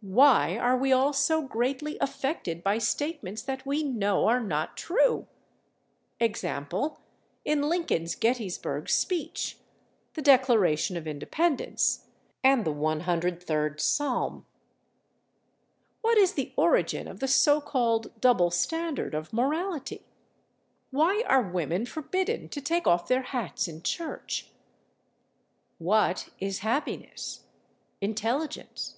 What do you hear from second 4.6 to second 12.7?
true?—e. g. in Lincoln's Gettysburg speech, the Declaration of Independence and